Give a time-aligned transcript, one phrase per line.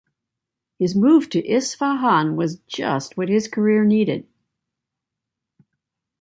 [0.79, 4.27] His move to Isfahan was just what his career needed.